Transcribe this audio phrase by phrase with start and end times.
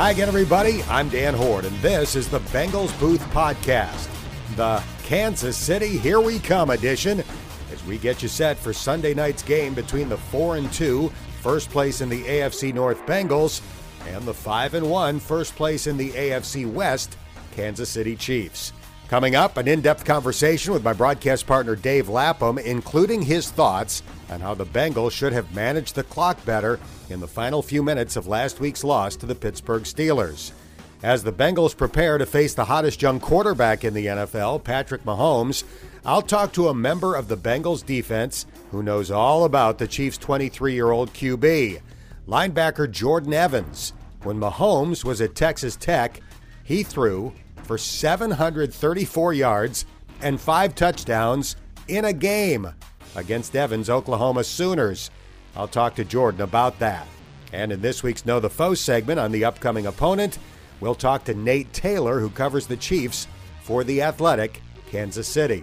[0.00, 0.82] Hi again, everybody.
[0.84, 4.08] I'm Dan Hoard, and this is the Bengals Booth Podcast,
[4.56, 7.22] the Kansas City Here We Come edition,
[7.70, 11.68] as we get you set for Sunday night's game between the 4 and 2, first
[11.68, 13.60] place in the AFC North Bengals,
[14.08, 17.18] and the 5 and 1, first place in the AFC West,
[17.54, 18.72] Kansas City Chiefs.
[19.10, 24.04] Coming up, an in depth conversation with my broadcast partner Dave Lapham, including his thoughts
[24.30, 28.14] on how the Bengals should have managed the clock better in the final few minutes
[28.14, 30.52] of last week's loss to the Pittsburgh Steelers.
[31.02, 35.64] As the Bengals prepare to face the hottest young quarterback in the NFL, Patrick Mahomes,
[36.06, 40.18] I'll talk to a member of the Bengals defense who knows all about the Chiefs'
[40.18, 41.80] 23 year old QB,
[42.28, 43.92] linebacker Jordan Evans.
[44.22, 46.20] When Mahomes was at Texas Tech,
[46.62, 47.32] he threw
[47.70, 49.86] for 734 yards
[50.22, 51.54] and five touchdowns
[51.86, 52.66] in a game
[53.14, 55.08] against Evans' Oklahoma Sooners.
[55.54, 57.06] I'll talk to Jordan about that.
[57.52, 60.40] And in this week's Know the Foe segment on the upcoming opponent,
[60.80, 63.28] we'll talk to Nate Taylor, who covers the Chiefs
[63.62, 65.62] for The Athletic, Kansas City.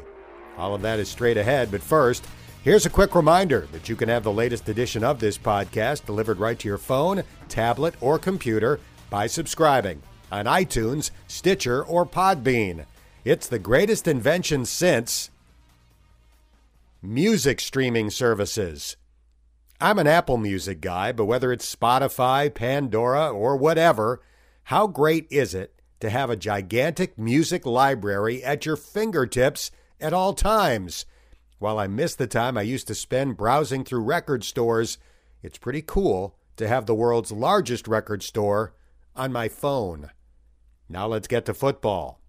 [0.58, 2.26] All of that is straight ahead, but first,
[2.64, 6.39] here's a quick reminder that you can have the latest edition of this podcast delivered
[6.39, 8.80] right to your phone, tablet, or computer
[9.10, 12.86] by subscribing on iTunes, Stitcher, or Podbean.
[13.23, 15.30] It's the greatest invention since
[17.02, 18.98] music streaming services.
[19.80, 24.22] I'm an Apple Music guy, but whether it's Spotify, Pandora, or whatever,
[24.64, 30.33] how great is it to have a gigantic music library at your fingertips at all
[30.33, 31.05] times?
[31.59, 34.98] While I miss the time I used to spend browsing through record stores,
[35.42, 38.73] it's pretty cool to have the world's largest record store
[39.16, 40.09] on my phone.
[40.90, 42.20] Now let's get to football.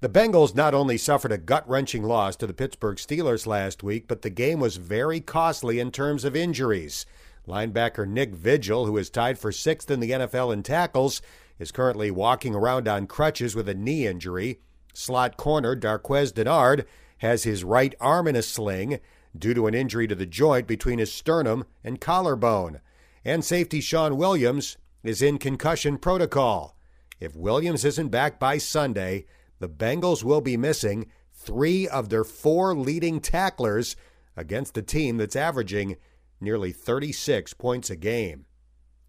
[0.00, 4.08] The Bengals not only suffered a gut wrenching loss to the Pittsburgh Steelers last week,
[4.08, 7.06] but the game was very costly in terms of injuries.
[7.46, 11.22] Linebacker Nick Vigil, who is tied for sixth in the NFL in tackles,
[11.58, 14.60] is currently walking around on crutches with a knee injury.
[14.92, 16.84] Slot corner Darqueze Dennard
[17.18, 18.98] has his right arm in a sling
[19.38, 22.80] due to an injury to the joint between his sternum and collarbone.
[23.24, 26.76] And safety Shawn Williams is in concussion protocol.
[27.22, 29.26] If Williams isn't back by Sunday,
[29.60, 33.94] the Bengals will be missing three of their four leading tacklers
[34.36, 35.98] against a team that's averaging
[36.40, 38.46] nearly 36 points a game.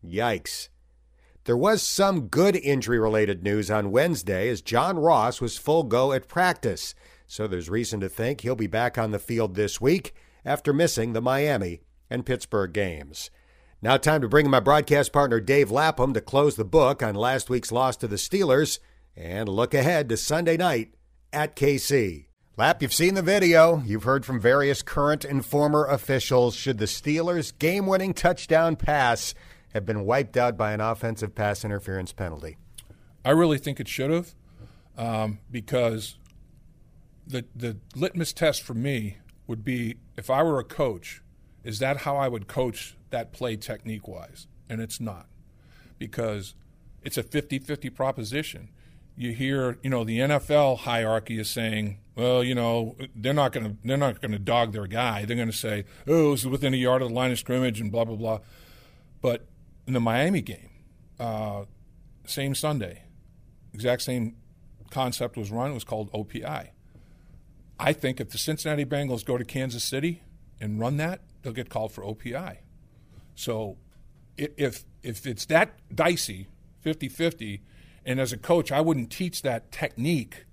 [0.05, 0.69] Yikes.
[1.45, 6.11] There was some good injury related news on Wednesday as John Ross was full go
[6.11, 6.93] at practice,
[7.25, 10.13] so there's reason to think he'll be back on the field this week
[10.45, 11.81] after missing the Miami
[12.11, 13.31] and Pittsburgh games.
[13.83, 17.15] Now, time to bring in my broadcast partner Dave Lapham to close the book on
[17.15, 18.79] last week's loss to the Steelers
[19.13, 20.93] and look ahead to Sunday night
[21.33, 22.27] at KC.
[22.55, 23.83] Lap, you've seen the video.
[23.85, 26.55] You've heard from various current and former officials.
[26.55, 29.35] Should the Steelers' game winning touchdown pass
[29.73, 32.55] have been wiped out by an offensive pass interference penalty?
[33.25, 34.33] I really think it should have
[34.97, 36.17] um, because
[37.27, 41.21] the, the litmus test for me would be if I were a coach,
[41.63, 45.27] is that how I would coach that play technique wise, and it's not
[45.97, 46.55] because
[47.01, 48.69] it's a 50 50 proposition.
[49.15, 53.65] You hear, you know, the NFL hierarchy is saying, well, you know, they're not going
[53.65, 55.25] to they're not going to dog their guy.
[55.25, 57.79] They're going to say, oh, this is within a yard of the line of scrimmage
[57.79, 58.39] and blah blah blah.
[59.21, 59.45] But
[59.87, 60.69] in the Miami game,
[61.19, 61.65] uh,
[62.25, 63.03] same Sunday,
[63.73, 64.35] exact same
[64.89, 65.71] concept was run.
[65.71, 66.69] It was called OPI.
[67.79, 70.23] I think if the Cincinnati Bengals go to Kansas City
[70.61, 72.57] and run that, they'll get called for OPI.
[73.35, 73.77] So
[74.37, 76.47] if if it's that dicey,
[76.83, 77.59] 50-50,
[78.05, 80.45] and as a coach, I wouldn't teach that technique,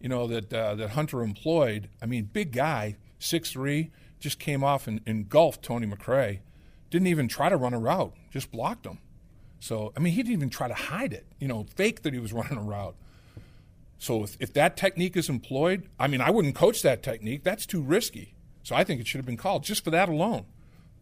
[0.00, 1.88] you know, that uh, that Hunter employed.
[2.02, 6.40] I mean, big guy, six three, just came off and engulfed Tony McRae.
[6.90, 8.98] Didn't even try to run a route, just blocked him.
[9.60, 12.18] So, I mean, he didn't even try to hide it, you know, fake that he
[12.18, 12.96] was running a route.
[13.98, 17.44] So, if, if that technique is employed, I mean, I wouldn't coach that technique.
[17.44, 18.34] That's too risky.
[18.62, 20.46] So, I think it should have been called just for that alone.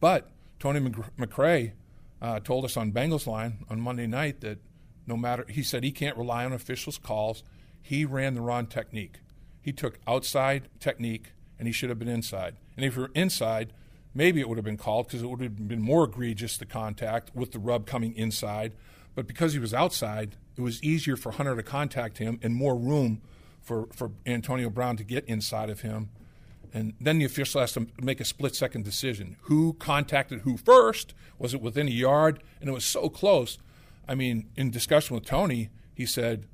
[0.00, 1.72] But Tony McRae
[2.20, 4.58] uh, told us on Bengals line on Monday night that
[5.06, 7.42] no matter, he said he can't rely on officials' calls.
[7.80, 9.20] He ran the wrong technique.
[9.60, 12.56] He took outside technique and he should have been inside.
[12.76, 13.72] And if you're inside,
[14.14, 17.34] maybe it would have been called because it would have been more egregious the contact
[17.34, 18.74] with the rub coming inside.
[19.14, 22.76] But because he was outside, it was easier for Hunter to contact him and more
[22.76, 23.22] room
[23.60, 26.10] for, for Antonio Brown to get inside of him
[26.72, 29.36] and then the official has to make a split second decision.
[29.42, 31.14] Who contacted who first?
[31.38, 32.42] Was it within a yard?
[32.60, 33.58] And it was so close.
[34.08, 36.46] I mean, in discussion with Tony, he said,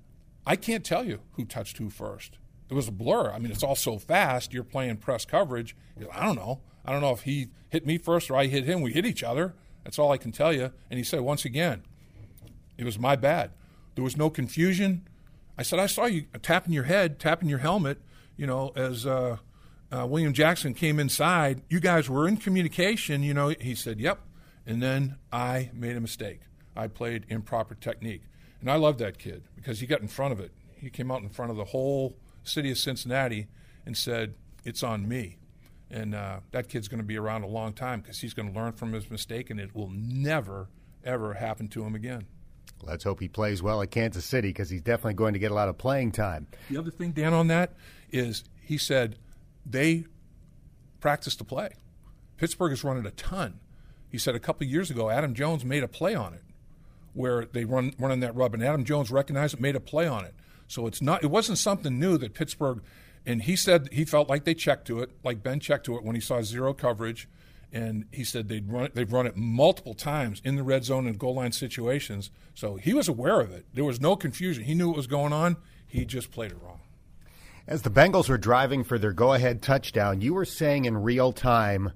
[0.47, 2.39] I can't tell you who touched who first.
[2.69, 3.31] It was a blur.
[3.31, 4.53] I mean, it's all so fast.
[4.53, 5.77] You're playing press coverage.
[6.13, 6.61] I don't know.
[6.85, 8.81] I don't know if he hit me first or I hit him.
[8.81, 9.55] We hit each other.
[9.85, 10.73] That's all I can tell you.
[10.91, 11.83] And he said, once again,
[12.77, 13.53] it was my bad.
[13.95, 15.07] There was no confusion.
[15.57, 18.01] I said, I saw you tapping your head, tapping your helmet,
[18.37, 19.37] you know, as uh,
[19.95, 21.63] uh, William Jackson came inside.
[21.69, 23.49] You guys were in communication, you know.
[23.49, 24.19] He said, Yep.
[24.67, 26.41] And then I made a mistake.
[26.75, 28.23] I played improper technique.
[28.61, 30.53] And I love that kid because he got in front of it.
[30.75, 33.47] He came out in front of the whole city of Cincinnati
[33.87, 35.39] and said, It's on me.
[35.91, 38.59] And uh, that kid's going to be around a long time because he's going to
[38.59, 40.69] learn from his mistake and it will never,
[41.05, 42.27] ever happen to him again.
[42.83, 45.55] Let's hope he plays well at Kansas City because he's definitely going to get a
[45.55, 46.49] lot of playing time.
[46.69, 47.75] The other thing, Dan, on that
[48.11, 49.17] is he said
[49.65, 50.05] they
[51.01, 51.71] practice to play.
[52.37, 53.61] Pittsburgh has run it a ton.
[54.11, 56.43] He said a couple years ago, Adam Jones made a play on it
[57.13, 60.25] where they run running that rub, and Adam Jones recognized it, made a play on
[60.25, 60.35] it.
[60.67, 62.83] So it's not it wasn't something new that Pittsburgh
[63.27, 66.05] and he said he felt like they checked to it, like Ben checked to it
[66.05, 67.29] when he saw zero coverage,
[67.73, 71.07] and he said they'd run it, they've run it multiple times in the red zone
[71.07, 72.31] and goal line situations.
[72.55, 73.67] So he was aware of it.
[73.73, 74.65] There was no confusion.
[74.65, 75.57] He knew what was going on.
[75.87, 76.81] He just played it wrong.
[77.67, 81.93] As the Bengals were driving for their go-ahead touchdown, you were saying in real time,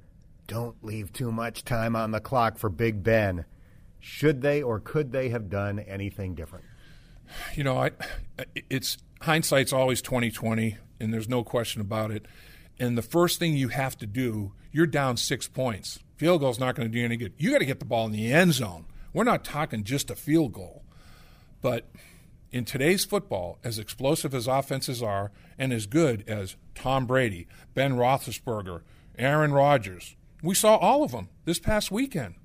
[0.47, 3.45] "Don't leave too much time on the clock for Big Ben."
[4.01, 6.65] Should they or could they have done anything different?
[7.55, 7.91] You know, I,
[8.71, 12.25] it's hindsight's always twenty twenty, and there's no question about it.
[12.79, 15.99] And the first thing you have to do, you're down six points.
[16.17, 17.35] Field goal's not going to do any good.
[17.37, 18.87] You got to get the ball in the end zone.
[19.13, 20.83] We're not talking just a field goal,
[21.61, 21.91] but
[22.51, 27.95] in today's football, as explosive as offenses are, and as good as Tom Brady, Ben
[27.95, 28.83] Roethlisberger,
[29.19, 32.37] Aaron Rodgers, we saw all of them this past weekend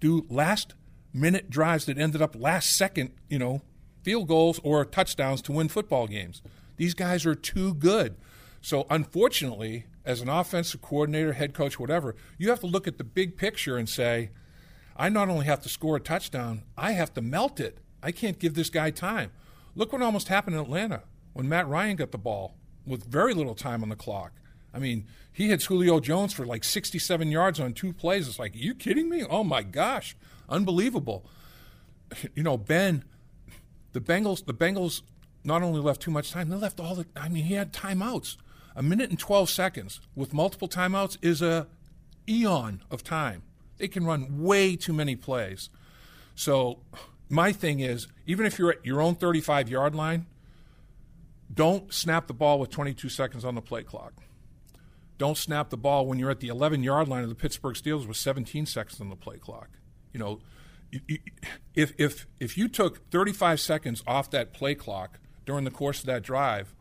[0.00, 0.74] do last
[1.12, 3.62] minute drives that ended up last second, you know,
[4.02, 6.42] field goals or touchdowns to win football games.
[6.76, 8.16] These guys are too good.
[8.60, 13.04] So, unfortunately, as an offensive coordinator, head coach, whatever, you have to look at the
[13.04, 14.30] big picture and say,
[14.96, 17.78] I not only have to score a touchdown, I have to melt it.
[18.02, 19.30] I can't give this guy time.
[19.76, 21.02] Look what almost happened in Atlanta
[21.34, 22.56] when Matt Ryan got the ball
[22.86, 24.32] with very little time on the clock.
[24.72, 28.26] I mean, he hits Julio Jones for like 67 yards on two plays.
[28.26, 29.22] It's like, are you kidding me?
[29.22, 30.16] Oh my gosh,
[30.48, 31.26] unbelievable.
[32.34, 33.04] You know, Ben,
[33.92, 35.02] the Bengals, the Bengals
[35.44, 37.06] not only left too much time, they left all the.
[37.14, 38.36] I mean, he had timeouts.
[38.74, 41.66] A minute and 12 seconds with multiple timeouts is a
[42.28, 43.42] eon of time.
[43.78, 45.70] They can run way too many plays.
[46.34, 46.80] So,
[47.28, 50.26] my thing is, even if you're at your own 35 yard line,
[51.52, 54.12] don't snap the ball with 22 seconds on the play clock.
[55.18, 58.06] Don't snap the ball when you're at the 11 yard line of the Pittsburgh Steelers
[58.06, 59.68] with 17 seconds on the play clock.
[60.12, 60.40] You know,
[61.74, 66.06] if if if you took 35 seconds off that play clock during the course of
[66.06, 66.74] that drive,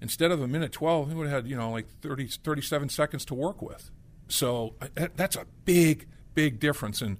[0.00, 3.24] instead of a minute 12, he would have had you know like 30 37 seconds
[3.26, 3.90] to work with.
[4.28, 7.02] So uh, that's a big big difference.
[7.02, 7.18] And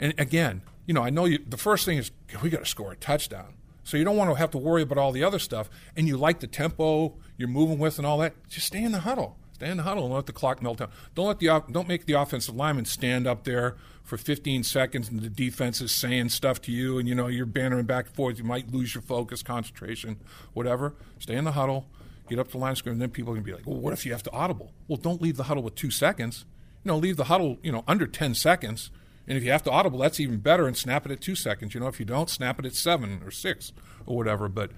[0.00, 1.38] and again, you know, I know you.
[1.46, 2.10] The first thing is
[2.42, 3.54] we got to score a touchdown.
[3.84, 5.70] So you don't want to have to worry about all the other stuff.
[5.96, 8.34] And you like the tempo you're moving with and all that.
[8.48, 9.36] Just stay in the huddle.
[9.52, 10.90] Stay in the huddle and let the clock melt down.
[11.14, 15.20] Don't let the don't make the offensive lineman stand up there for 15 seconds and
[15.20, 18.38] the defense is saying stuff to you and you know you're bantering back and forth.
[18.38, 20.18] You might lose your focus, concentration,
[20.52, 20.94] whatever.
[21.18, 21.88] Stay in the huddle.
[22.28, 23.92] Get up to the line scrimmage, and then people are gonna be like, "Well, what
[23.92, 26.44] if you have to audible?" Well, don't leave the huddle with two seconds.
[26.82, 28.90] You know, leave the huddle, you know, under 10 seconds.
[29.28, 31.74] And if you have to audible, that's even better, and snap it at two seconds.
[31.74, 33.72] You know, if you don't, snap it at seven or six
[34.06, 34.48] or whatever.
[34.48, 34.70] But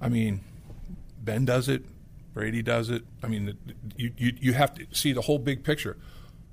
[0.00, 0.40] I mean,
[1.22, 1.84] Ben does it.
[2.32, 3.04] Brady does it.
[3.22, 3.58] I mean,
[3.96, 5.96] you, you, you have to see the whole big picture.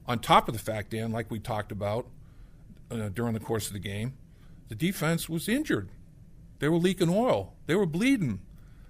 [0.07, 2.07] On top of the fact, Dan, like we talked about
[2.91, 4.13] uh, during the course of the game,
[4.67, 5.89] the defense was injured.
[6.59, 7.53] They were leaking oil.
[7.67, 8.41] They were bleeding.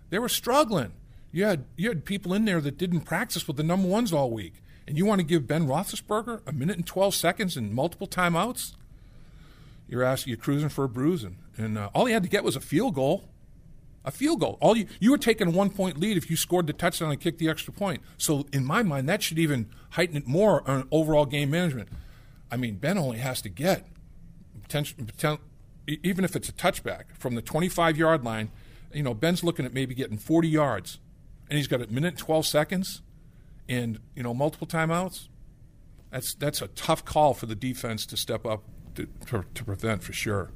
[0.09, 0.93] They were struggling.
[1.31, 4.31] You had you had people in there that didn't practice with the number ones all
[4.31, 8.07] week, and you want to give Ben Roethlisberger a minute and twelve seconds and multiple
[8.07, 8.73] timeouts?
[9.87, 12.55] You're asking, you're cruising for a bruising, and uh, all he had to get was
[12.55, 13.25] a field goal
[14.05, 14.57] a field goal.
[14.61, 17.19] All you you were taking a one point lead if you scored the touchdown and
[17.19, 18.01] kicked the extra point.
[18.17, 21.89] So in my mind, that should even heighten it more on overall game management.
[22.51, 23.87] I mean, Ben only has to get
[24.61, 25.39] potential,
[25.87, 28.51] even if it's a touchback from the 25 yard line.
[28.93, 30.99] You know, Ben's looking at maybe getting 40 yards,
[31.49, 33.01] and he's got a minute and 12 seconds,
[33.67, 35.27] and you know multiple timeouts.
[36.11, 38.63] That's that's a tough call for the defense to step up
[38.95, 40.51] to, to, to prevent for sure.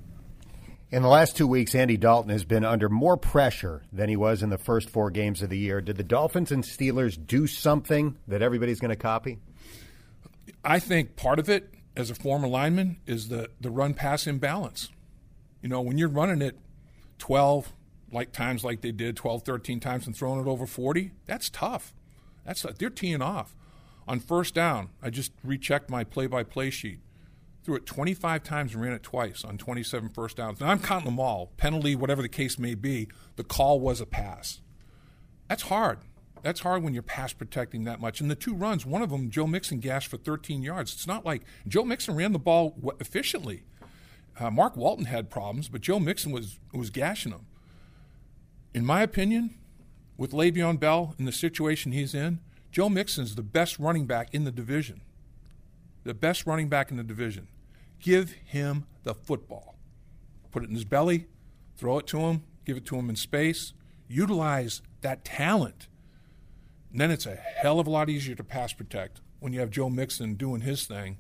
[0.92, 4.42] In the last two weeks, Andy Dalton has been under more pressure than he was
[4.42, 5.82] in the first four games of the year.
[5.82, 9.38] Did the Dolphins and Steelers do something that everybody's going to copy?
[10.66, 14.90] I think part of it, as a former lineman, is the, the run pass imbalance.
[15.62, 16.58] You know, when you're running it
[17.20, 17.72] 12
[18.12, 21.94] like times like they did, 12, 13 times and throwing it over 40, that's tough.
[22.46, 23.56] That's they're teeing off.
[24.08, 27.00] On first down, I just rechecked my play by play sheet
[27.70, 30.60] threw it 25 times and ran it twice on 27 first downs.
[30.60, 33.08] And I'm counting them all penalty, whatever the case may be.
[33.36, 34.62] The call was a pass.
[35.48, 36.00] That's hard.
[36.42, 38.22] That's hard when you're pass protecting that much.
[38.22, 40.94] And the two runs, one of them, Joe Mixon gashed for 13 yards.
[40.94, 43.62] It's not like Joe Mixon ran the ball efficiently.
[44.40, 47.46] Uh, Mark Walton had problems, but Joe Mixon was was gashing them.
[48.74, 49.59] In my opinion,
[50.20, 52.42] with Le'Veon Bell in the situation he's in,
[52.74, 55.00] Joe Mixon's the best running back in the division.
[56.04, 57.48] The best running back in the division.
[58.02, 59.76] Give him the football.
[60.52, 61.28] Put it in his belly,
[61.78, 63.72] throw it to him, give it to him in space.
[64.10, 65.88] Utilize that talent.
[66.92, 69.70] And then it's a hell of a lot easier to pass protect when you have
[69.70, 71.18] Joe Mixon doing his thing.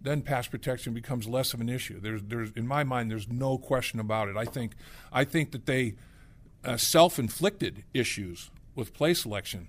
[0.00, 1.98] Then pass protection becomes less of an issue.
[2.00, 4.36] There's, there's, in my mind, there's no question about it.
[4.36, 4.76] I think,
[5.12, 5.96] I think that they
[6.64, 9.68] uh, self-inflicted issues with play selection.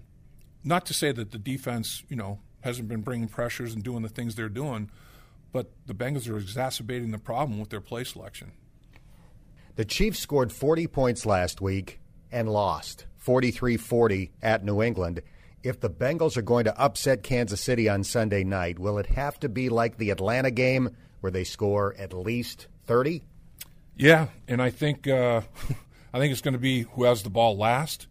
[0.63, 4.09] Not to say that the defense, you know, hasn't been bringing pressures and doing the
[4.09, 4.89] things they're doing,
[5.51, 8.51] but the Bengals are exacerbating the problem with their play selection.
[9.75, 11.99] The Chiefs scored 40 points last week
[12.31, 15.21] and lost 43 40 at New England.
[15.63, 19.39] If the Bengals are going to upset Kansas City on Sunday night, will it have
[19.41, 23.23] to be like the Atlanta game where they score at least 30?
[23.97, 25.41] Yeah, and I think uh,
[26.13, 28.07] I think it's going to be who has the ball last.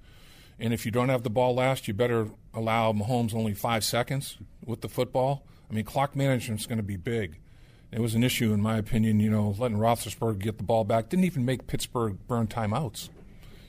[0.59, 4.39] And if you don't have the ball last, you better allow Mahomes only five seconds
[4.65, 5.45] with the football.
[5.71, 7.39] I mean, clock management is going to be big.
[7.91, 11.09] It was an issue, in my opinion, you know, letting Roethlisberger get the ball back.
[11.09, 13.09] Didn't even make Pittsburgh burn timeouts.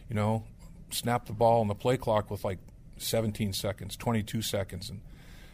[0.09, 0.43] You know,
[0.89, 2.59] snap the ball on the play clock with like
[2.97, 4.89] 17 seconds, 22 seconds.
[4.89, 5.01] And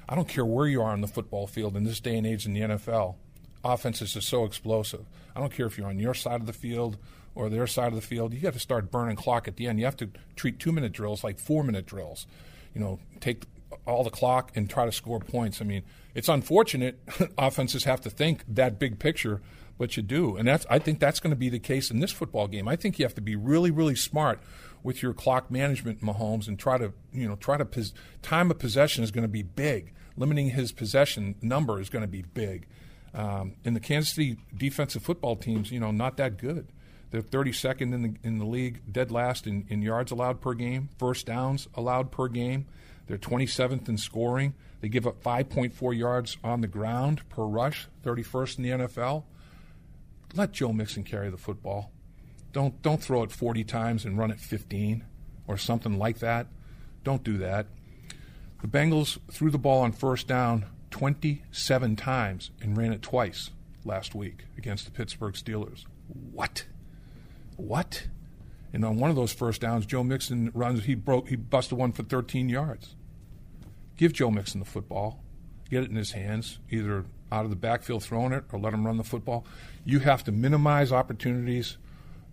[0.09, 2.45] I don't care where you are on the football field in this day and age
[2.45, 3.15] in the NFL,
[3.63, 5.05] offenses are so explosive.
[5.35, 6.97] I don't care if you're on your side of the field
[7.35, 8.33] or their side of the field.
[8.33, 9.79] You got to start burning clock at the end.
[9.79, 12.25] You have to treat two minute drills like four minute drills.
[12.73, 13.43] You know, take
[13.85, 15.61] all the clock and try to score points.
[15.61, 16.99] I mean, it's unfortunate
[17.37, 19.41] offenses have to think that big picture,
[19.77, 22.11] but you do, and that's I think that's going to be the case in this
[22.11, 22.67] football game.
[22.67, 24.39] I think you have to be really, really smart
[24.83, 28.59] with your clock management, Mahomes, and try to you know try to pos- time of
[28.59, 29.91] possession is going to be big.
[30.17, 32.67] Limiting his possession number is going to be big.
[33.13, 36.67] Um, and the Kansas City defensive football teams, you know, not that good.
[37.15, 40.89] They're 32nd in the in the league, dead last in, in yards allowed per game,
[40.97, 42.65] first downs allowed per game.
[43.07, 44.53] They're 27th in scoring.
[44.81, 49.23] They give up 5.4 yards on the ground per rush, 31st in the NFL.
[50.33, 51.89] Let Joe Mixon carry the football.
[52.51, 55.05] Don't don't throw it 40 times and run it 15
[55.47, 56.47] or something like that.
[57.05, 57.67] Don't do that.
[58.61, 63.51] The Bengals threw the ball on first down 27 times and ran it twice
[63.85, 65.85] last week against the Pittsburgh Steelers.
[66.33, 66.65] What?
[67.57, 68.07] What?
[68.73, 70.83] And on one of those first downs, Joe Mixon runs.
[70.83, 71.29] He broke.
[71.29, 72.95] He busted one for 13 yards.
[73.97, 75.23] Give Joe Mixon the football.
[75.69, 78.85] Get it in his hands, either out of the backfield throwing it or let him
[78.85, 79.45] run the football.
[79.83, 81.77] You have to minimize opportunities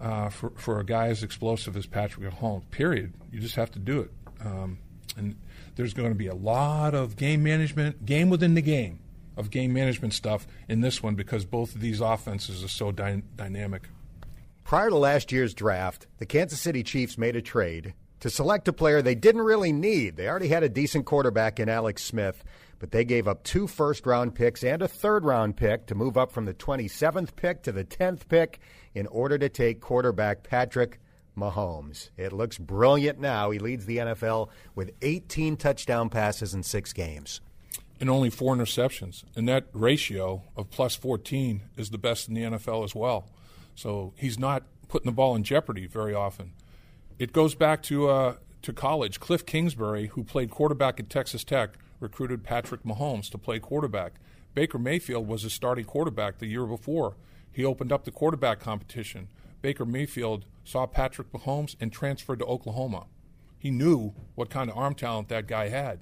[0.01, 2.69] uh, for for a guy as explosive as Patrick Mahomes.
[2.71, 3.15] Period.
[3.31, 4.11] You just have to do it.
[4.45, 4.79] Um,
[5.17, 5.37] and
[5.77, 8.99] there's going to be a lot of game management, game within the game,
[9.37, 13.23] of game management stuff in this one because both of these offenses are so dy-
[13.37, 13.89] dynamic.
[14.73, 18.73] Prior to last year's draft, the Kansas City Chiefs made a trade to select a
[18.73, 20.17] player they didn't really need.
[20.17, 22.43] They already had a decent quarterback in Alex Smith,
[22.79, 26.17] but they gave up two first round picks and a third round pick to move
[26.17, 28.61] up from the 27th pick to the 10th pick
[28.95, 31.01] in order to take quarterback Patrick
[31.37, 32.09] Mahomes.
[32.17, 33.51] It looks brilliant now.
[33.51, 37.43] He leads the NFL with 18 touchdown passes in six games.
[38.01, 39.23] And only four interceptions.
[39.37, 43.29] And that ratio of plus 14 is the best in the NFL as well.
[43.75, 46.53] So he's not putting the ball in jeopardy very often.
[47.19, 49.21] It goes back to uh, to college.
[49.21, 54.15] Cliff Kingsbury, who played quarterback at Texas Tech, recruited Patrick Mahomes to play quarterback.
[54.55, 57.17] Baker Mayfield was a starting quarterback the year before.
[57.51, 59.29] He opened up the quarterback competition.
[59.61, 63.07] Baker Mayfield saw Patrick Mahomes and transferred to Oklahoma.
[63.59, 66.01] He knew what kind of arm talent that guy had.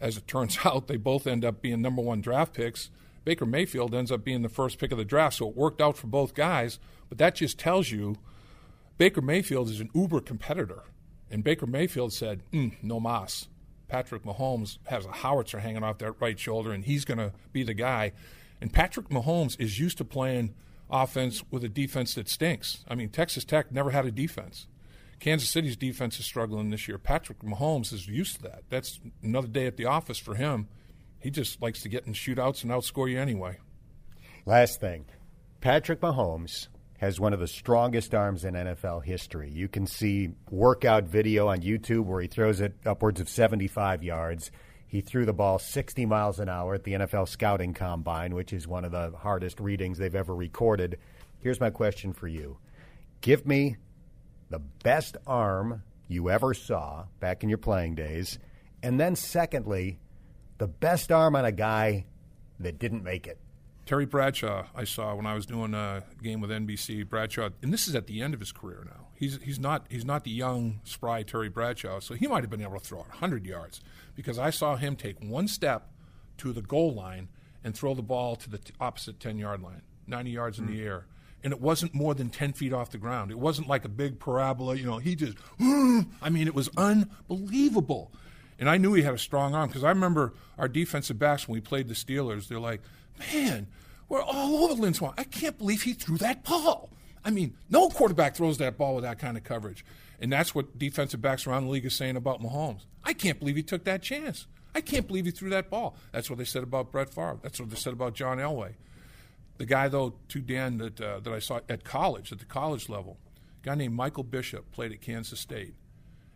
[0.00, 2.90] As it turns out, they both end up being number one draft picks
[3.26, 5.96] Baker Mayfield ends up being the first pick of the draft, so it worked out
[5.96, 6.78] for both guys.
[7.08, 8.18] But that just tells you
[8.98, 10.84] Baker Mayfield is an uber competitor.
[11.28, 13.48] And Baker Mayfield said, mm, no mas.
[13.88, 17.64] Patrick Mahomes has a howitzer hanging off that right shoulder, and he's going to be
[17.64, 18.12] the guy.
[18.60, 20.54] And Patrick Mahomes is used to playing
[20.88, 22.84] offense with a defense that stinks.
[22.86, 24.68] I mean, Texas Tech never had a defense.
[25.18, 26.96] Kansas City's defense is struggling this year.
[26.96, 28.62] Patrick Mahomes is used to that.
[28.70, 30.68] That's another day at the office for him
[31.26, 33.58] he just likes to get in shootouts and outscore you anyway.
[34.44, 35.06] Last thing
[35.60, 36.68] Patrick Mahomes
[36.98, 39.50] has one of the strongest arms in NFL history.
[39.50, 44.52] You can see workout video on YouTube where he throws it upwards of 75 yards.
[44.86, 48.68] He threw the ball 60 miles an hour at the NFL Scouting Combine, which is
[48.68, 50.96] one of the hardest readings they've ever recorded.
[51.40, 52.56] Here's my question for you
[53.20, 53.78] Give me
[54.48, 58.38] the best arm you ever saw back in your playing days.
[58.80, 59.98] And then, secondly,
[60.58, 62.06] the best arm on a guy
[62.60, 63.38] that didn't make it.
[63.86, 67.08] Terry Bradshaw, I saw when I was doing a game with NBC.
[67.08, 69.06] Bradshaw, and this is at the end of his career now.
[69.14, 72.62] He's he's not he's not the young spry Terry Bradshaw, so he might have been
[72.62, 73.80] able to throw it 100 yards
[74.16, 75.90] because I saw him take one step
[76.38, 77.28] to the goal line
[77.62, 80.68] and throw the ball to the t- opposite 10 yard line, 90 yards mm-hmm.
[80.68, 80.86] in the mm.
[80.86, 81.06] air.
[81.44, 83.30] And it wasn't more than 10 feet off the ground.
[83.30, 84.74] It wasn't like a big parabola.
[84.74, 88.10] You know, he just, I mean, it was unbelievable.
[88.58, 91.54] And I knew he had a strong arm because I remember our defensive backs when
[91.54, 92.80] we played the Steelers, they're like,
[93.18, 93.66] man,
[94.08, 95.14] we're all over Lynn Swann.
[95.18, 96.90] I can't believe he threw that ball.
[97.24, 99.84] I mean, no quarterback throws that ball with that kind of coverage.
[100.20, 102.82] And that's what defensive backs around the league are saying about Mahomes.
[103.04, 104.46] I can't believe he took that chance.
[104.74, 105.96] I can't believe he threw that ball.
[106.12, 107.38] That's what they said about Brett Favre.
[107.42, 108.74] That's what they said about John Elway.
[109.58, 112.88] The guy, though, to Dan, that, uh, that I saw at college, at the college
[112.88, 113.16] level,
[113.62, 115.74] a guy named Michael Bishop played at Kansas State.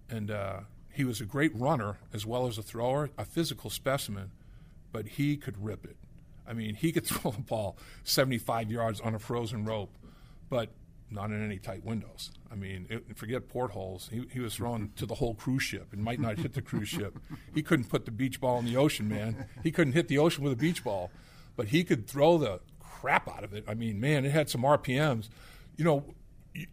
[0.09, 0.61] And uh,
[0.93, 4.31] he was a great runner as well as a thrower, a physical specimen,
[4.93, 5.97] but he could rip it.
[6.47, 9.97] I mean, he could throw a ball 75 yards on a frozen rope,
[10.49, 10.71] but
[11.11, 12.31] not in any tight windows.
[12.51, 14.09] I mean, it, forget portholes.
[14.13, 16.89] He, he was thrown to the whole cruise ship and might not hit the cruise
[16.89, 17.19] ship.
[17.55, 19.47] He couldn't put the beach ball in the ocean, man.
[19.63, 21.11] He couldn't hit the ocean with a beach ball,
[21.57, 23.65] but he could throw the crap out of it.
[23.67, 25.29] I mean, man, it had some RPMs.
[25.77, 26.15] You know,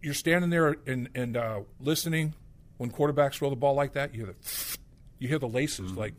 [0.02, 2.34] you're standing there and, and uh, listening
[2.78, 4.14] when quarterbacks throw the ball like that.
[4.14, 4.78] You hear the,
[5.20, 6.00] you hear the laces mm-hmm.
[6.00, 6.14] like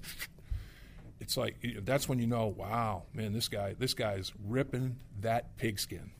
[1.21, 6.13] it's like that's when you know, wow, man, this guy, this guy's ripping that pigskin.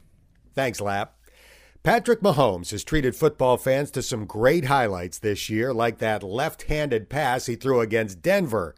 [0.55, 1.15] Thanks, Lap.
[1.85, 6.65] Patrick Mahomes has treated football fans to some great highlights this year, like that left
[6.65, 8.75] handed pass he threw against Denver.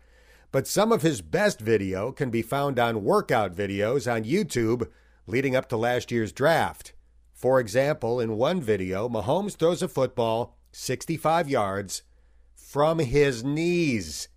[0.53, 4.89] But some of his best video can be found on workout videos on YouTube
[5.27, 6.93] leading up to last year's draft.
[7.33, 12.03] For example, in one video, Mahomes throws a football 65 yards
[12.55, 14.29] from his knees.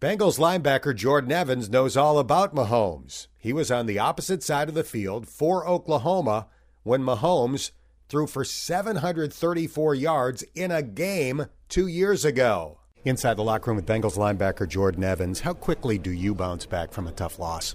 [0.00, 3.26] Bengals linebacker Jordan Evans knows all about Mahomes.
[3.36, 6.46] He was on the opposite side of the field for Oklahoma
[6.84, 7.72] when Mahomes
[8.08, 12.78] threw for 734 yards in a game two years ago.
[13.04, 16.92] Inside the locker room with Bengals linebacker Jordan Evans, how quickly do you bounce back
[16.92, 17.74] from a tough loss?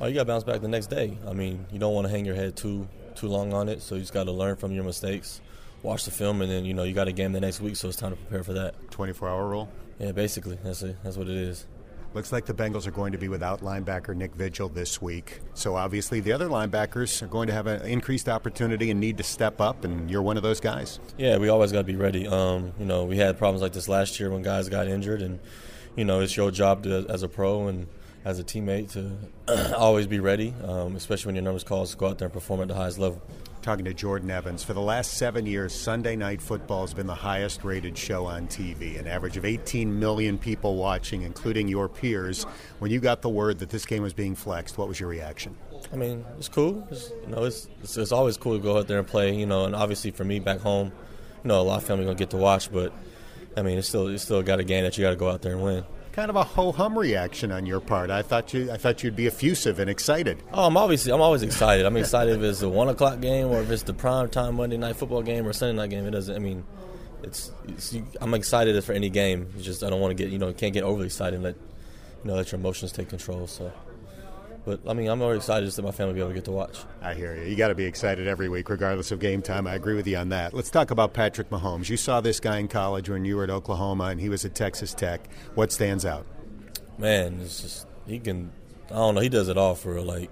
[0.00, 1.16] Oh, you got to bounce back the next day.
[1.28, 3.94] I mean, you don't want to hang your head too too long on it, so
[3.94, 5.40] you just got to learn from your mistakes,
[5.82, 7.88] watch the film, and then you know you got a game the next week, so
[7.88, 8.90] it's time to prepare for that.
[8.90, 9.68] 24 hour rule.
[9.98, 10.96] Yeah, basically, that's it.
[11.02, 11.66] That's what it is.
[12.14, 15.40] Looks like the Bengals are going to be without linebacker Nick Vigil this week.
[15.54, 19.22] So obviously, the other linebackers are going to have an increased opportunity and need to
[19.22, 21.00] step up, and you're one of those guys.
[21.16, 22.28] Yeah, we always got to be ready.
[22.28, 25.40] Um, you know, we had problems like this last year when guys got injured, and
[25.96, 27.86] you know, it's your job to, as a pro and
[28.24, 32.08] as a teammate to always be ready, um, especially when your numbers calls to go
[32.08, 33.22] out there and perform at the highest level
[33.62, 34.64] talking to Jordan Evans.
[34.64, 38.48] For the last seven years, Sunday Night Football has been the highest rated show on
[38.48, 42.44] TV, an average of 18 million people watching, including your peers.
[42.80, 45.56] When you got the word that this game was being flexed, what was your reaction?
[45.92, 46.86] I mean, it's cool.
[46.90, 49.34] It's, you know, it's, it's, it's always cool to go out there and play.
[49.34, 50.92] You know, and obviously for me back home,
[51.44, 52.92] you know, a lot of family gonna get to watch, but
[53.56, 55.42] I mean, it's still it's still got a game that you got to go out
[55.42, 58.10] there and win kind of a ho hum reaction on your part.
[58.10, 60.42] I thought you I thought you'd be effusive and excited.
[60.52, 61.86] Oh, I'm obviously I'm always excited.
[61.86, 64.76] I'm excited if it's a one o'clock game or if it's the prime time Monday
[64.76, 66.06] night football game or Sunday night game.
[66.06, 66.34] It doesn't.
[66.34, 66.64] I mean,
[67.22, 69.48] it's, it's I'm excited for any game.
[69.56, 71.56] It's just I don't want to get you know can't get overly excited and let
[72.22, 73.46] you know let your emotions take control.
[73.46, 73.72] So.
[74.64, 76.44] But I mean, I'm already excited just that my family will be able to get
[76.44, 76.78] to watch.
[77.00, 77.42] I hear you.
[77.50, 79.66] You got to be excited every week, regardless of game time.
[79.66, 80.54] I agree with you on that.
[80.54, 81.88] Let's talk about Patrick Mahomes.
[81.88, 84.54] You saw this guy in college when you were at Oklahoma, and he was at
[84.54, 85.28] Texas Tech.
[85.56, 86.26] What stands out?
[86.96, 88.52] Man, it's just he can.
[88.90, 89.20] I don't know.
[89.20, 90.04] He does it all for real.
[90.04, 90.30] Like,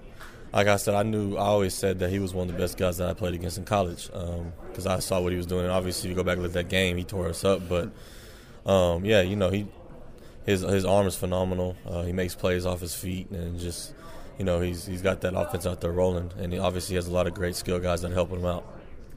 [0.53, 1.35] like I said, I knew.
[1.35, 3.57] I always said that he was one of the best guys that I played against
[3.57, 5.65] in college because um, I saw what he was doing.
[5.65, 7.67] And obviously, if you go back and look at that game, he tore us up.
[7.67, 7.91] But
[8.65, 9.67] um, yeah, you know, he
[10.45, 11.75] his his arm is phenomenal.
[11.85, 13.93] Uh, he makes plays off his feet and just
[14.41, 17.11] you know, he's he's got that offense out there rolling, and he obviously has a
[17.11, 18.65] lot of great skill guys that help him out.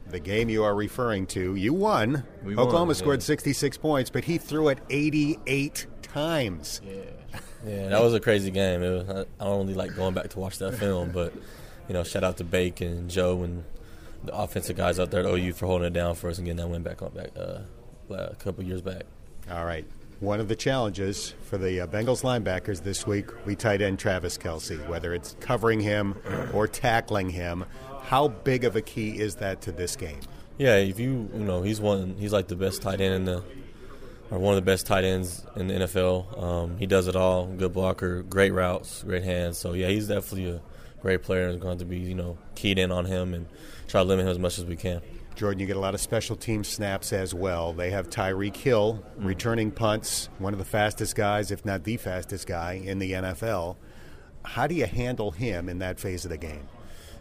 [0.06, 2.24] The game you are referring to, you won.
[2.42, 3.28] We Oklahoma won, scored yeah.
[3.28, 6.82] 66 points, but he threw it 88 times.
[6.84, 8.82] Yeah, yeah, that was a crazy game.
[8.82, 11.32] Was, I don't really like going back to watch that film, but
[11.88, 13.64] you know, shout out to Bake and Joe and
[14.24, 16.58] the offensive guys out there at OU for holding it down for us and getting
[16.58, 17.60] that win back on back uh,
[18.10, 19.04] a couple years back.
[19.50, 19.87] All right
[20.20, 24.38] one of the challenges for the uh, Bengals linebackers this week, we tight end Travis
[24.38, 26.16] Kelce, whether it's covering him
[26.53, 27.64] or tackling him.
[28.05, 30.20] How big of a key is that to this game?
[30.59, 33.42] Yeah, if you you know he's one he's like the best tight end in the
[34.31, 36.42] are one of the best tight ends in the NFL.
[36.42, 37.46] Um, he does it all.
[37.46, 39.59] Good blocker, great routes, great hands.
[39.59, 40.61] So yeah, he's definitely a
[41.00, 43.46] great player and going to be you know keyed in on him and
[43.88, 45.00] try to limit him as much as we can.
[45.34, 47.72] Jordan, you get a lot of special team snaps as well.
[47.72, 49.26] They have Tyreek Hill mm-hmm.
[49.26, 53.76] returning punts, one of the fastest guys, if not the fastest guy in the NFL.
[54.44, 56.68] How do you handle him in that phase of the game?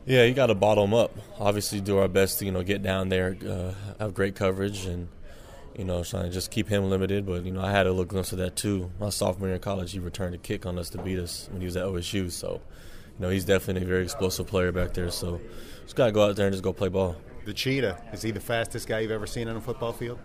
[0.05, 1.17] Yeah, you got to bottle him up.
[1.39, 5.07] Obviously, do our best to you know get down there, uh, have great coverage, and
[5.77, 7.25] you know trying to just keep him limited.
[7.25, 8.91] But you know, I had a little glimpse of that too.
[8.99, 11.61] My sophomore year in college, he returned a kick on us to beat us when
[11.61, 12.29] he was at OSU.
[12.31, 12.59] So,
[13.17, 15.09] you know, he's definitely a very explosive player back there.
[15.09, 15.39] So,
[15.83, 17.15] just got to go out there and just go play ball.
[17.45, 20.19] The cheetah is he the fastest guy you've ever seen on a football field?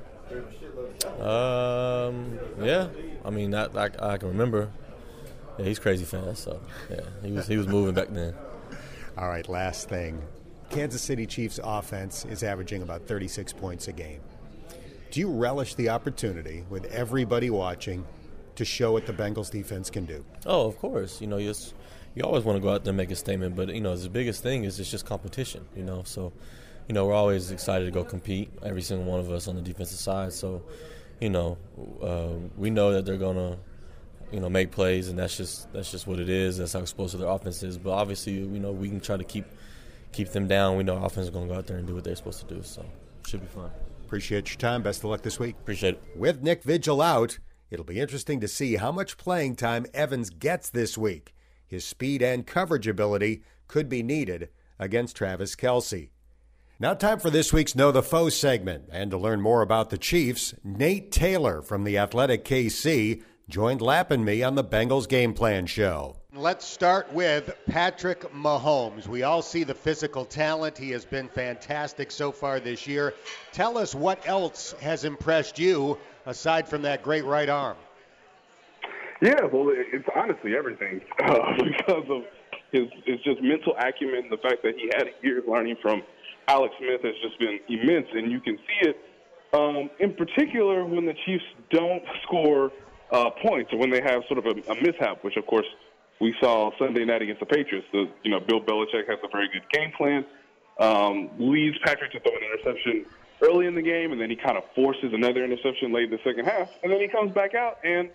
[1.20, 2.88] Um, yeah.
[3.24, 4.70] I mean, that I, I can remember.
[5.58, 6.44] Yeah, he's crazy fast.
[6.44, 8.34] So yeah, he was he was moving back then.
[9.16, 10.22] All right, last thing.
[10.70, 14.20] Kansas City Chiefs offense is averaging about 36 points a game.
[15.10, 18.06] Do you relish the opportunity with everybody watching
[18.56, 20.24] to show what the Bengals defense can do?
[20.44, 21.20] Oh, of course.
[21.20, 21.54] You know, you
[22.14, 24.08] you always want to go out there and make a statement, but you know, the
[24.08, 25.66] biggest thing is it's just competition.
[25.74, 26.32] You know, so
[26.88, 29.62] you know, we're always excited to go compete, every single one of us on the
[29.62, 30.32] defensive side.
[30.32, 30.62] So,
[31.20, 31.58] you know,
[32.02, 33.58] uh, we know that they're gonna,
[34.32, 36.56] you know, make plays, and that's just that's just what it is.
[36.56, 37.76] That's how explosive their offense is.
[37.76, 39.44] But obviously, you know, we can try to keep
[40.12, 40.78] keep them down.
[40.78, 42.54] We know our offense is gonna go out there and do what they're supposed to
[42.54, 42.62] do.
[42.62, 42.84] So,
[43.26, 43.70] should be fun.
[44.06, 44.82] Appreciate your time.
[44.82, 45.56] Best of luck this week.
[45.60, 46.02] Appreciate it.
[46.16, 47.38] With Nick Vigil out,
[47.70, 51.34] it'll be interesting to see how much playing time Evans gets this week.
[51.66, 54.48] His speed and coverage ability could be needed
[54.78, 56.08] against Travis Kelce.
[56.80, 58.84] Now, time for this week's Know the Foe segment.
[58.92, 64.12] And to learn more about the Chiefs, Nate Taylor from the Athletic KC joined Lap
[64.12, 66.18] and me on the Bengals Game Plan Show.
[66.32, 69.08] Let's start with Patrick Mahomes.
[69.08, 70.78] We all see the physical talent.
[70.78, 73.12] He has been fantastic so far this year.
[73.50, 77.76] Tell us what else has impressed you aside from that great right arm.
[79.20, 82.22] Yeah, well, it's honestly everything uh, because of
[82.70, 86.04] his, his just mental acumen, the fact that he had years learning from–
[86.48, 88.96] Alex Smith has just been immense, and you can see it
[89.52, 92.72] um, in particular when the Chiefs don't score
[93.12, 95.66] uh, points or when they have sort of a, a mishap, which of course
[96.20, 97.86] we saw Sunday night against the Patriots.
[97.92, 100.24] The, you know, Bill Belichick has a very good game plan,
[100.80, 103.06] um, leads Patrick to throw an interception
[103.42, 106.20] early in the game, and then he kind of forces another interception late in the
[106.24, 108.10] second half, and then he comes back out and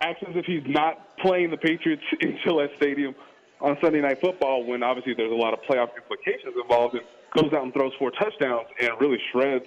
[0.00, 3.14] acts as if he's not playing the Patriots in Gillette Stadium
[3.60, 7.52] on Sunday Night Football when obviously there's a lot of playoff implications involved and goes
[7.52, 9.66] out and throws four touchdowns and really shreds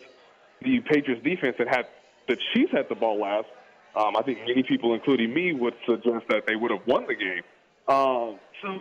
[0.61, 1.87] the Patriots defense that had
[2.27, 3.47] the Chiefs had the ball last.
[3.95, 7.15] Um, I think many people, including me, would suggest that they would have won the
[7.15, 7.41] game.
[7.87, 8.77] Um, so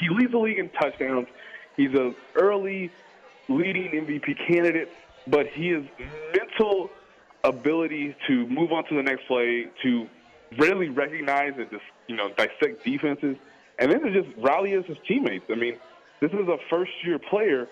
[0.00, 1.28] he leads the league in touchdowns.
[1.76, 2.90] He's an early
[3.48, 4.90] leading MVP candidate,
[5.26, 5.84] but his
[6.34, 6.90] mental
[7.44, 10.08] ability to move on to the next play, to
[10.58, 13.36] really recognize and just you know dissect defenses
[13.80, 15.46] and then to just rally as his teammates.
[15.50, 15.76] I mean,
[16.20, 17.66] this is a first year player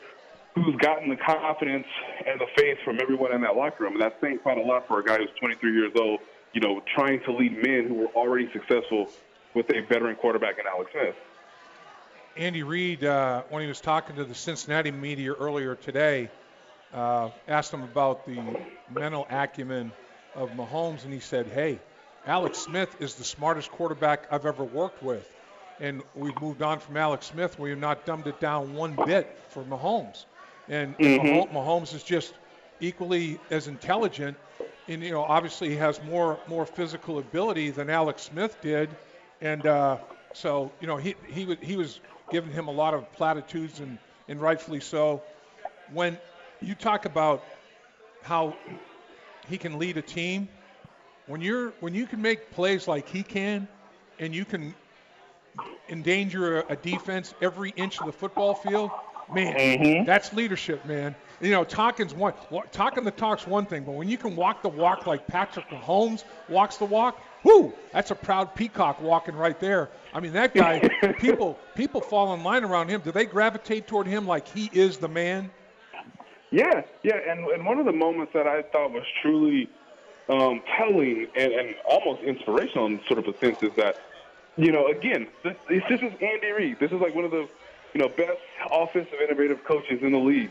[0.55, 1.87] who's gotten the confidence
[2.27, 3.93] and the faith from everyone in that locker room.
[3.93, 6.21] And that's saying quite a lot for a guy who's 23 years old,
[6.55, 9.11] you know, trying to lead men who were already successful
[9.55, 11.15] with a veteran quarterback in Alex Smith.
[12.37, 16.31] Andy Reid, uh, when he was talking to the Cincinnati media earlier today,
[16.95, 18.41] uh, asked him about the
[18.91, 19.93] mental acumen
[20.35, 21.81] of Mahomes, and he said, "Hey,
[22.27, 25.29] Alex Smith is the smartest quarterback I've ever worked with."
[25.81, 27.59] And we've moved on from Alex Smith.
[27.59, 30.25] We have not dumbed it down one bit for Mahomes,
[30.69, 31.57] and mm-hmm.
[31.57, 32.35] Mahomes is just
[32.81, 34.37] equally as intelligent.
[34.89, 38.89] And you know, obviously, he has more more physical ability than Alex Smith did,
[39.41, 39.99] and uh,
[40.33, 43.99] so you know, he he was he was giving him a lot of platitudes, and
[44.29, 45.23] and rightfully so.
[45.93, 46.19] When
[46.61, 47.45] you talk about
[48.23, 48.57] how
[49.49, 50.49] he can lead a team,
[51.27, 53.69] when you're when you can make plays like he can,
[54.19, 54.75] and you can
[55.89, 58.91] endanger a, defense every inch of the football field,
[59.33, 60.05] man, mm-hmm.
[60.05, 61.15] that's leadership, man.
[61.41, 62.35] You know, talking's one.
[62.73, 66.25] Talking the talk's one thing, but when you can walk the walk like Patrick Mahomes
[66.49, 69.89] walks the walk, whoo, that's a proud peacock walking right there.
[70.13, 70.81] I mean, that guy.
[71.21, 73.01] people people fall in line around him.
[73.03, 75.51] Do they gravitate toward him like he is the man?
[76.51, 77.19] Yeah, yeah.
[77.29, 79.69] And and one of the moments that I thought was truly
[80.29, 83.99] um, telling and, and almost inspirational in sort of a sense is that
[84.59, 86.81] you know, again, this, this is Andy Reid.
[86.81, 87.49] This is like one of the,
[87.95, 88.39] you know, best
[88.71, 90.51] offensive innovative coaches in the league.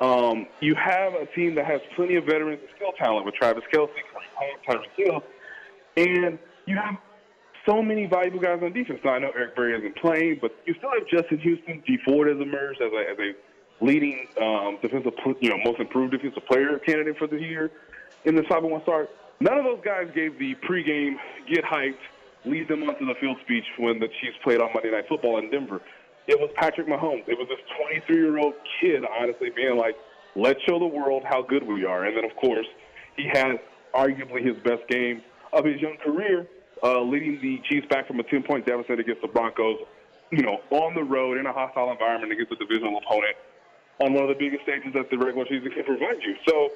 [0.00, 3.64] Um, you have a team that has plenty of veterans and skill talent with Travis
[3.72, 3.88] Kelce,
[4.68, 5.24] Tyreek Hill,
[5.96, 6.96] and you have
[7.64, 9.00] so many valuable guys on defense.
[9.02, 11.82] Now, I know Eric Berry isn't playing, but you still have Justin Houston.
[11.86, 16.12] Dee Ford has emerged as a, as a leading um, defensive, you know, most improved
[16.12, 17.70] defensive player candidate for the year
[18.26, 19.10] in the 5 1 start.
[19.40, 21.16] None of those guys gave the pregame
[21.48, 21.96] get hyped,
[22.46, 25.50] lead them onto the field speech when the Chiefs played on Monday Night Football in
[25.50, 25.82] Denver.
[26.26, 27.28] It was Patrick Mahomes.
[27.28, 27.58] It was this
[28.06, 29.96] 23 year old kid, honestly, being like,
[30.34, 32.04] let's show the world how good we are.
[32.04, 32.66] And then, of course,
[33.16, 33.58] he had
[33.94, 36.46] arguably his best game of his young career,
[36.82, 39.78] uh, leading the Chiefs back from a 10 point deficit against the Broncos,
[40.30, 43.36] you know, on the road in a hostile environment against a divisional opponent
[43.98, 46.36] on one of the biggest stages that the regular season can provide you.
[46.46, 46.70] So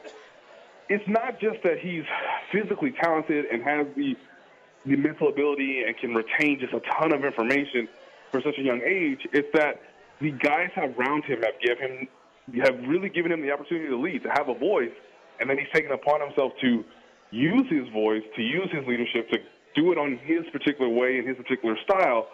[0.88, 2.04] it's not just that he's
[2.50, 4.16] physically talented and has the
[4.87, 7.88] the mental ability and can retain just a ton of information
[8.31, 9.21] for such a young age.
[9.33, 9.81] It's that
[10.21, 12.09] the guys around him have given him
[12.64, 14.90] have really given him the opportunity to lead, to have a voice,
[15.38, 16.85] and then he's taken upon himself to
[17.31, 19.38] use his voice, to use his leadership, to
[19.77, 22.27] do it on his particular way and his particular style,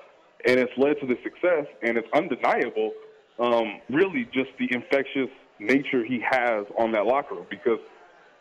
[0.47, 1.67] and it's led to the success.
[1.83, 2.93] And it's undeniable,
[3.39, 5.29] um, really, just the infectious
[5.59, 7.79] nature he has on that locker room because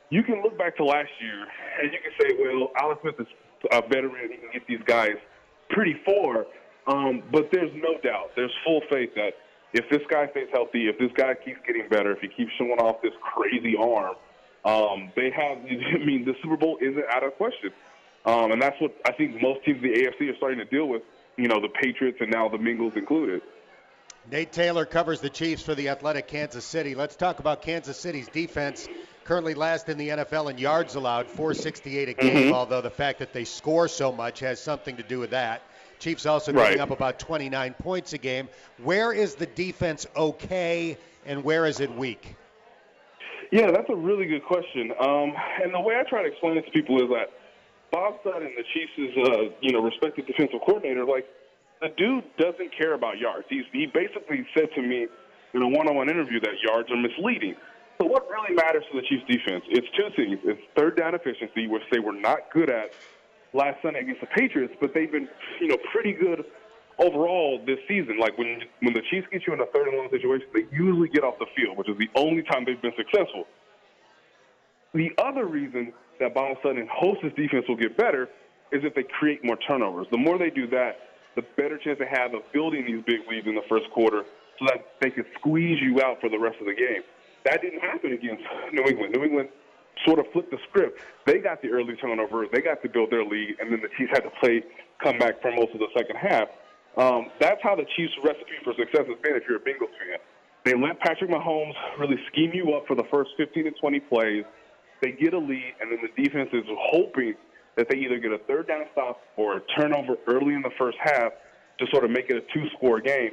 [0.09, 1.45] you can look back to last year
[1.81, 3.27] and you can say, well, Alex Smith is
[3.71, 4.31] a veteran.
[4.31, 5.15] He can get these guys
[5.69, 6.45] pretty far.
[6.87, 9.33] Um, but there's no doubt, there's full faith that
[9.73, 12.79] if this guy stays healthy, if this guy keeps getting better, if he keeps showing
[12.79, 14.15] off this crazy arm,
[14.63, 15.57] um, they have.
[15.65, 17.71] I mean, the Super Bowl isn't out of question,
[18.25, 20.87] um, and that's what I think most teams in the AFC are starting to deal
[20.87, 21.01] with.
[21.37, 23.41] You know, the Patriots and now the Bengals included.
[24.31, 26.95] Nate Taylor covers the Chiefs for the Athletic Kansas City.
[26.95, 28.87] Let's talk about Kansas City's defense
[29.25, 32.53] currently last in the NFL in yards allowed, 468 a game, mm-hmm.
[32.53, 35.63] although the fact that they score so much has something to do with that.
[35.99, 36.79] Chiefs also giving right.
[36.79, 38.47] up about 29 points a game.
[38.83, 42.35] Where is the defense okay and where is it weak?
[43.51, 44.91] Yeah, that's a really good question.
[44.99, 45.33] Um,
[45.63, 47.31] and the way I try to explain it to people is that
[47.91, 51.25] Bob Sutton, the Chiefs' uh, you know respected defensive coordinator, like
[51.81, 53.45] the dude doesn't care about yards.
[53.49, 55.07] He's, he basically said to me
[55.53, 57.55] in a one-on-one interview that yards are misleading.
[57.97, 59.63] So what really matters to the Chiefs defense?
[59.69, 60.39] It's two things.
[60.43, 62.91] It's third down efficiency, which they were not good at
[63.53, 65.29] last Sunday against the Patriots, but they've been,
[65.61, 66.43] you know, pretty good
[66.99, 68.19] overall this season.
[68.19, 71.07] Like when when the Chiefs get you in a third and long situation, they usually
[71.09, 73.45] get off the field, which is the only time they've been successful.
[74.93, 78.29] The other reason that Bob Sutton hopes his defense will get better
[78.71, 80.07] is if they create more turnovers.
[80.11, 80.99] The more they do that,
[81.35, 84.23] the better chance they have of building these big leads in the first quarter
[84.59, 87.03] so that they can squeeze you out for the rest of the game.
[87.45, 89.13] That didn't happen against New England.
[89.15, 89.49] New England
[90.05, 90.99] sort of flipped the script.
[91.25, 94.11] They got the early turnovers, they got to build their lead, and then the Chiefs
[94.13, 94.63] had to play
[95.03, 96.49] come back for most of the second half.
[96.97, 100.19] Um, that's how the Chiefs' recipe for success has been if you're a Bengals fan.
[100.63, 104.43] They let Patrick Mahomes really scheme you up for the first 15 to 20 plays.
[105.01, 107.35] They get a lead, and then the defense is hoping
[107.77, 110.97] that they either get a third down stop or a turnover early in the first
[111.03, 111.33] half
[111.77, 113.31] to sort of make it a two score game,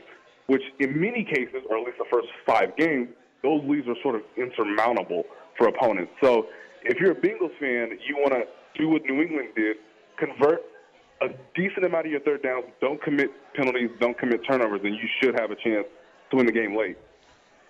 [0.48, 3.08] which in many cases, or at least the first five games,
[3.42, 5.24] those leads are sort of insurmountable
[5.56, 6.12] for opponents.
[6.22, 6.46] So
[6.84, 8.44] if you're a Bengals fan, you want to
[8.78, 9.76] do what New England did,
[10.16, 10.62] convert
[11.20, 15.08] a decent amount of your third downs, don't commit penalties, don't commit turnovers, and you
[15.20, 15.86] should have a chance
[16.30, 16.96] to win the game late.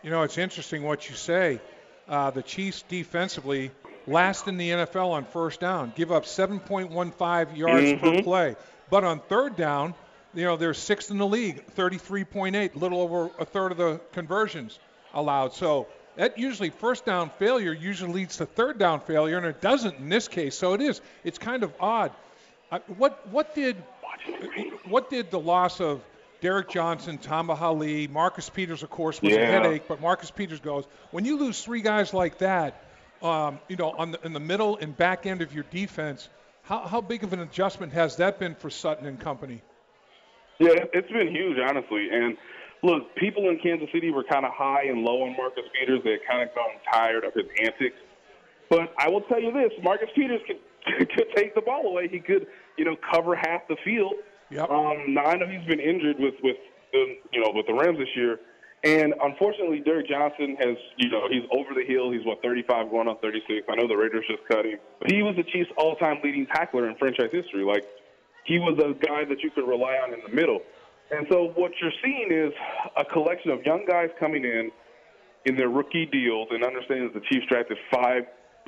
[0.02, 1.60] You know, it's interesting what you say.
[2.08, 3.70] Uh, the Chiefs defensively
[4.06, 8.00] last in the NFL on first down, give up 7.15 yards mm-hmm.
[8.00, 8.56] per play.
[8.90, 9.94] But on third down,
[10.34, 14.78] you know, they're sixth in the league, 33.8, little over a third of the conversions
[15.14, 15.54] allowed.
[15.54, 19.98] So that usually first down failure usually leads to third down failure, and it doesn't
[19.98, 20.56] in this case.
[20.56, 21.00] So it is.
[21.24, 22.12] It's kind of odd.
[22.70, 23.76] Uh, what what did
[24.84, 26.02] what did the loss of
[26.40, 29.38] Derrick Johnson, Tamba Hali, Marcus Peters, of course, was yeah.
[29.38, 30.84] a headache, but Marcus Peters goes.
[31.12, 32.82] When you lose three guys like that,
[33.22, 36.28] um, you know, on the, in the middle and back end of your defense,
[36.64, 39.62] how, how big of an adjustment has that been for Sutton and company?
[40.58, 42.08] Yeah, it's been huge, honestly.
[42.10, 42.36] And
[42.82, 46.00] look, people in Kansas City were kind of high and low on Marcus Peters.
[46.04, 47.96] They had kind of gotten tired of his antics.
[48.68, 50.58] But I will tell you this: Marcus Peters could
[51.14, 52.08] could take the ball away.
[52.08, 54.14] He could, you know, cover half the field.
[54.50, 54.68] Yep.
[54.68, 56.56] Um, now I know he's been injured with with
[56.92, 58.40] the you know with the Rams this year,
[58.84, 62.10] and unfortunately Derrick Johnson has you know he's over the hill.
[62.12, 63.66] He's what 35 going on 36.
[63.70, 66.88] I know the Raiders just cut him, but he was the Chiefs' all-time leading tackler
[66.88, 67.64] in franchise history.
[67.64, 67.84] Like
[68.44, 70.60] he was a guy that you could rely on in the middle.
[71.12, 72.52] And so what you're seeing is
[72.96, 74.70] a collection of young guys coming in
[75.44, 78.22] in their rookie deals and understanding that the Chiefs drafted five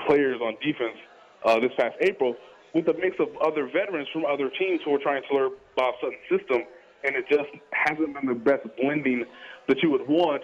[0.07, 0.99] players on defense
[1.47, 2.37] uh, this past April
[2.75, 5.95] with a mix of other veterans from other teams who are trying to learn Bob
[6.03, 6.63] Sutton's system,
[7.05, 9.25] and it just hasn't been the best blending
[9.69, 10.43] that you would want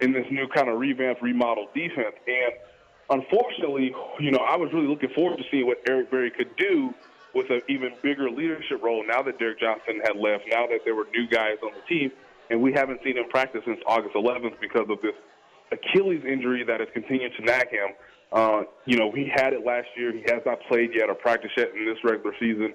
[0.00, 2.14] in this new kind of revamped, remodeled defense.
[2.28, 6.54] And unfortunately, you know, I was really looking forward to seeing what Eric Berry could
[6.56, 6.94] do
[7.34, 10.94] with an even bigger leadership role now that Derrick Johnson had left, now that there
[10.94, 12.10] were new guys on the team,
[12.50, 15.14] and we haven't seen him practice since August 11th because of this
[15.70, 17.90] Achilles injury that has continued to nag him.
[18.32, 20.12] Uh, you know, he had it last year.
[20.12, 22.74] He has not played yet or practiced yet in this regular season.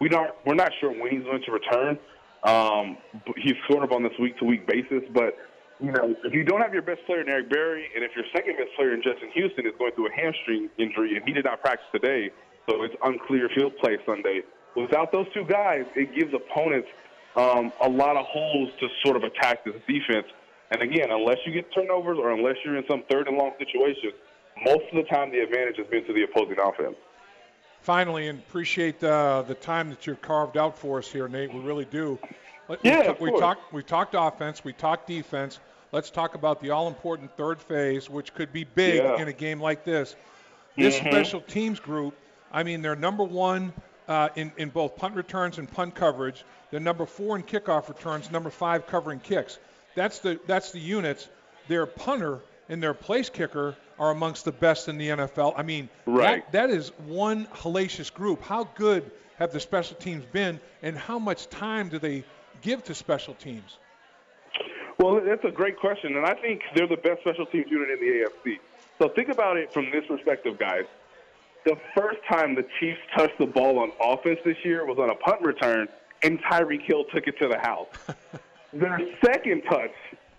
[0.00, 1.98] We don't, we're not sure when he's going to return.
[2.42, 2.98] Um,
[3.36, 5.36] he's sort of on this week to week basis, but
[5.82, 8.24] you know, if you don't have your best player in Eric Berry, and if your
[8.34, 11.44] second best player in Justin Houston is going through a hamstring injury and he did
[11.44, 12.30] not practice today,
[12.68, 14.42] so it's unclear if he'll play Sunday.
[14.76, 16.88] Without those two guys, it gives opponents
[17.36, 20.26] um, a lot of holes to sort of attack this defense.
[20.70, 24.12] And again, unless you get turnovers or unless you're in some third and long situation,
[24.64, 26.96] most of the time the advantage has been to the opposing offense.
[27.82, 31.52] Finally, and appreciate uh, the time that you've carved out for us here, Nate.
[31.52, 32.18] We really do.
[32.82, 33.72] Yeah, we, we talked.
[33.72, 34.64] We talked offense.
[34.64, 35.58] We talked defense.
[35.90, 39.20] Let's talk about the all-important third phase, which could be big yeah.
[39.20, 40.16] in a game like this.
[40.76, 41.10] This mm-hmm.
[41.10, 42.14] special teams group.
[42.52, 43.72] I mean, they're number one
[44.08, 46.44] uh, in in both punt returns and punt coverage.
[46.70, 48.30] They're number four in kickoff returns.
[48.30, 49.58] Number five covering kicks.
[49.94, 51.28] That's the that's the units.
[51.68, 55.54] Their punter and their place kicker are amongst the best in the NFL.
[55.56, 56.50] I mean, right.
[56.52, 58.42] that, that is one hellacious group.
[58.42, 62.24] How good have the special teams been, and how much time do they
[62.62, 63.78] give to special teams?
[64.98, 68.00] Well, that's a great question, and I think they're the best special teams unit in
[68.00, 68.58] the AFC.
[68.98, 70.84] So think about it from this perspective, guys.
[71.64, 75.14] The first time the Chiefs touched the ball on offense this year was on a
[75.14, 75.88] punt return,
[76.22, 77.86] and Tyreek Hill took it to the house.
[78.72, 79.92] their second touch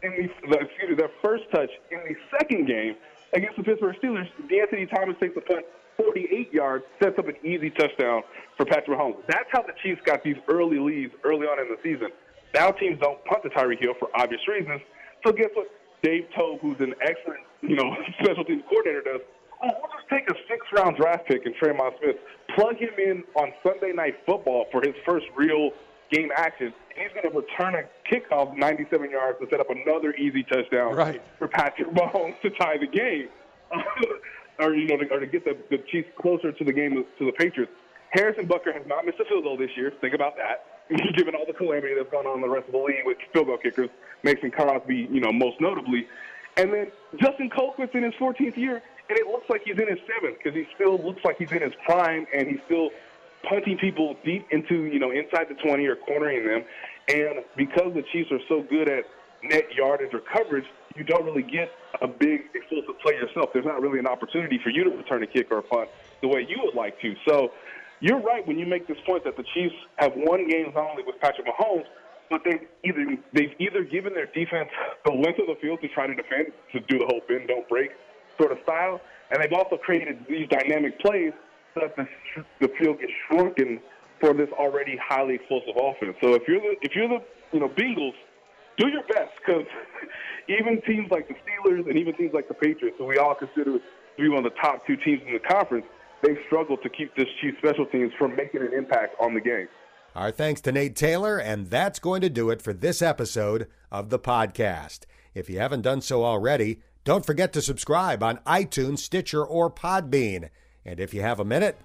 [0.04, 2.96] in the excuse me, their first touch in the second game
[3.34, 5.66] against the Pittsburgh Steelers, De'Anthony Thomas takes a punt
[5.98, 8.24] 48 yards, sets up an easy touchdown
[8.58, 9.18] for Patrick Mahomes.
[9.28, 12.10] That's how the Chiefs got these early leads early on in the season.
[12.54, 14.82] Now teams don't punt to Tyreek Hill for obvious reasons.
[15.26, 15.68] So guess what?
[16.02, 19.22] Dave Toub, who's an excellent, you know, special teams coordinator, does.
[19.64, 22.18] We'll just take a six-round draft pick in Tremon Smith,
[22.56, 25.72] plug him in on Sunday Night Football for his first real
[26.12, 26.74] game action.
[26.96, 30.96] And he's going to return a kickoff 97 yards to set up another easy touchdown
[30.96, 31.22] right.
[31.40, 33.30] for Patrick Mahomes to tie the game,
[34.60, 37.26] or you know, to, or to get the, the Chiefs closer to the game to
[37.26, 37.72] the Patriots.
[38.12, 39.92] Harrison Butker has not missed a field goal this year.
[40.02, 40.66] Think about that.
[41.16, 43.48] Given all the calamity that's gone on in the rest of the league with field
[43.48, 43.90] goal kickers,
[44.22, 46.06] Mason Crosby, you know, most notably.
[46.58, 50.00] And then Dustin Colquitt's in his 14th year, and it looks like he's in his
[50.08, 52.90] seventh because he still looks like he's in his prime, and he's still
[53.48, 56.64] punting people deep into, you know, inside the 20 or cornering them.
[57.10, 59.04] And because the Chiefs are so good at
[59.44, 63.50] net yardage or coverage, you don't really get a big explosive play yourself.
[63.52, 65.90] There's not really an opportunity for you to return a kick or a punt
[66.22, 67.14] the way you would like to.
[67.28, 67.52] So
[68.00, 71.04] you're right when you make this point that the Chiefs have won games not only
[71.04, 71.86] with Patrick Mahomes,
[72.30, 74.70] but they've either they've either given their defense
[75.06, 77.68] the length of the field to try to defend, to do the whole bend don't
[77.68, 77.92] break
[78.40, 79.00] sort of style,
[79.32, 81.34] and they've also created these dynamic plays
[81.74, 82.08] so that the,
[82.62, 83.80] the field gets shrunken
[84.20, 86.16] for this already highly explosive offense.
[86.22, 87.20] So if you're the if you're the
[87.52, 88.14] you know Bengals,
[88.78, 89.66] do your best because
[90.48, 93.80] even teams like the Steelers and even teams like the Patriots, who we all consider
[93.80, 93.82] to
[94.18, 95.86] be one of the top two teams in the conference,
[96.22, 99.68] they've struggled to keep this Chief special teams from making an impact on the game.
[100.16, 104.10] Our thanks to Nate Taylor, and that's going to do it for this episode of
[104.10, 105.02] the podcast.
[105.34, 110.50] If you haven't done so already, don't forget to subscribe on iTunes, Stitcher, or Podbean.
[110.86, 111.78] And if you have a minute,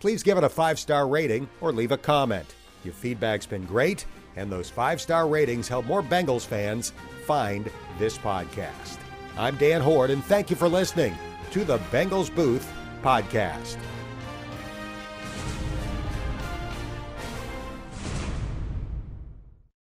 [0.00, 2.54] please give it a five star rating or leave a comment.
[2.84, 4.04] Your feedback's been great,
[4.36, 6.92] and those five star ratings help more Bengals fans
[7.26, 8.98] find this podcast.
[9.36, 11.14] I'm Dan Hoard, and thank you for listening
[11.52, 12.70] to the Bengals Booth
[13.02, 13.78] podcast.